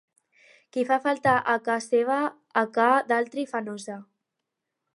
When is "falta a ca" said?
1.03-1.75